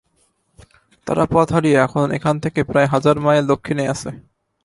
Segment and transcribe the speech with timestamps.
[1.07, 4.09] তারা পথ হারিয়ে এখন এখান থেকে প্রায় হাজার মাইল দক্ষিণে আছে।